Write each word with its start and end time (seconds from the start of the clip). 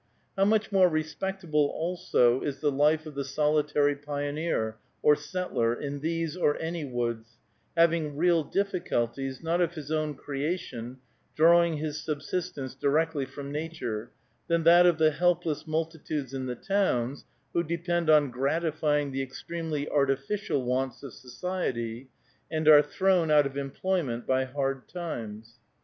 How 0.35 0.45
much 0.45 0.71
more 0.71 0.89
respectable 0.89 1.67
also 1.75 2.41
is 2.41 2.59
the 2.59 2.71
life 2.71 3.05
of 3.05 3.13
the 3.13 3.23
solitary 3.23 3.95
pioneer 3.95 4.77
or 5.03 5.15
settler 5.15 5.75
in 5.75 5.99
these, 5.99 6.35
or 6.35 6.57
any 6.57 6.83
woods, 6.83 7.37
having 7.77 8.17
real 8.17 8.43
difficulties, 8.43 9.43
not 9.43 9.61
of 9.61 9.75
his 9.75 9.91
own 9.91 10.15
creation, 10.15 10.97
drawing 11.35 11.77
his 11.77 12.01
subsistence 12.01 12.73
directly 12.73 13.25
from 13.27 13.51
nature, 13.51 14.09
than 14.47 14.63
that 14.63 14.87
of 14.87 14.97
the 14.97 15.11
helpless 15.11 15.67
multitudes 15.67 16.33
in 16.33 16.47
the 16.47 16.55
towns 16.55 17.23
who 17.53 17.61
depend 17.61 18.09
on 18.09 18.31
gratifying 18.31 19.11
the 19.11 19.21
extremely 19.21 19.87
artificial 19.87 20.63
wants 20.63 21.03
of 21.03 21.13
society 21.13 22.09
and 22.49 22.67
are 22.67 22.81
thrown 22.81 23.29
out 23.29 23.45
of 23.45 23.55
employment 23.55 24.25
by 24.25 24.45
hard 24.45 24.87
times! 24.89 25.59